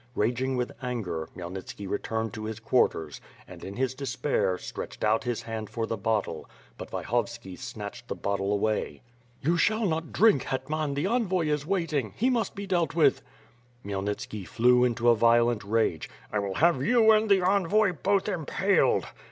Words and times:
Raging 0.15 0.57
with 0.57 0.71
anger, 0.81 1.29
Khmyel 1.35 1.51
nitski 1.55 1.87
returned 1.87 2.33
to 2.33 2.45
his 2.45 2.59
quarters 2.59 3.21
and, 3.47 3.63
in 3.63 3.75
his 3.75 3.93
despair, 3.93 4.57
stretched 4.57 5.03
out 5.03 5.25
his 5.25 5.43
hand 5.43 5.69
for 5.69 5.85
the 5.85 5.95
bottle; 5.95 6.49
but 6.75 6.89
Vyhovski 6.89 7.55
snatched 7.55 8.07
the 8.07 8.15
bottle 8.15 8.51
away. 8.51 9.03
"You 9.41 9.57
shall 9.59 9.85
not 9.85 10.11
drink, 10.11 10.41
hetman, 10.45 10.95
the 10.95 11.05
envoy 11.05 11.45
is 11.49 11.67
waiting. 11.67 12.13
He 12.17 12.31
must 12.31 12.55
be 12.55 12.65
dealt 12.65 12.95
with." 12.95 13.21
Khmyelnitski 13.85 14.47
flew 14.47 14.83
into 14.83 15.07
a 15.07 15.15
violent 15.15 15.63
rage. 15.63 16.09
"I 16.33 16.39
will 16.39 16.55
have 16.55 16.81
you 16.83 17.11
and 17.11 17.29
the 17.29 17.41
envoy 17.45 17.91
both 17.91 18.27
impaled!" 18.27 19.05